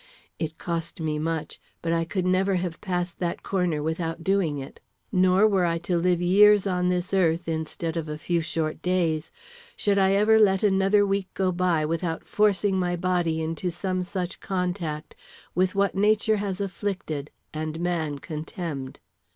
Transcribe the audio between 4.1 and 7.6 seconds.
doing it; nor were I to live years on this earth,